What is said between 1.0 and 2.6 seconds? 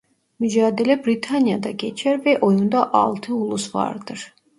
Britanya' da geçer ve